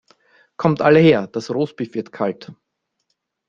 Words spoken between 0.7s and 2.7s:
alle her, das Roastbeef wird kalt!